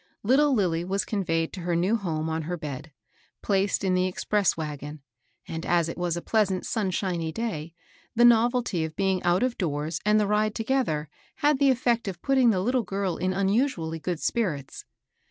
[0.23, 2.91] Little Lilly was conveyed to her new home on her bed,
[3.43, 5.03] placed in the express wagon;
[5.47, 7.75] and, as it was a pleasant, sunshiny day,
[8.15, 11.07] the noyelty of being out of doors and the ride together
[11.45, 14.85] had the eflFect of putting the little girl in unusually good spirits.